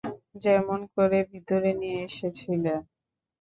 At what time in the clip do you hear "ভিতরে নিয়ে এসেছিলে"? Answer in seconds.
1.31-2.73